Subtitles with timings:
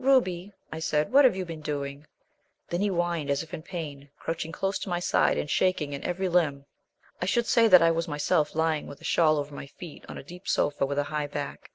[0.00, 2.08] "Ruby," I said, "what have you been doing?"
[2.68, 6.02] Then he whined as if in pain, crouching close to my side and shaking in
[6.02, 6.66] every limb.
[7.22, 10.18] I should say that I was myself lying with a shawl over my feet on
[10.18, 11.70] a deep sofa with a high back.